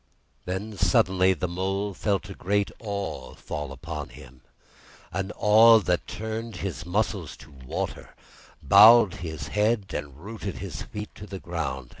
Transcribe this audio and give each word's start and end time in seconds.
Then 0.45 0.79
suddenly 0.79 1.35
the 1.35 1.47
Mole 1.47 1.93
felt 1.93 2.27
a 2.27 2.33
great 2.33 2.71
Awe 2.79 3.35
fall 3.35 3.71
upon 3.71 4.09
him, 4.09 4.41
an 5.11 5.31
awe 5.35 5.77
that 5.77 6.07
turned 6.07 6.55
his 6.55 6.87
muscles 6.87 7.37
to 7.37 7.51
water, 7.51 8.15
bowed 8.63 9.13
his 9.21 9.49
head, 9.49 9.85
and 9.93 10.17
rooted 10.17 10.55
his 10.57 10.81
feet 10.81 11.13
to 11.13 11.27
the 11.27 11.37
ground. 11.37 11.89